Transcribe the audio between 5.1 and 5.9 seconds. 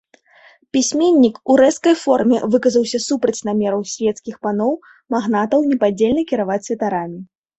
магнатаў